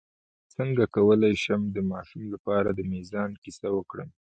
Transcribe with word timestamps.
څنګه 0.53 0.83
کولی 0.95 1.33
شم 1.43 1.61
د 1.71 1.77
ماشومانو 1.91 2.33
لپاره 2.35 2.69
د 2.71 2.79
میزان 2.93 3.29
کیسه 3.43 3.67
وکړم 3.75 4.09